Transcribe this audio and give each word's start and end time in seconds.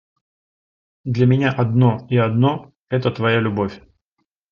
Для 1.03 1.27
меня 1.27 1.51
одно 1.51 2.07
и 2.09 2.17
одно— 2.17 2.73
это 2.89 3.11
твоя 3.11 3.39
любовь. 3.39 3.83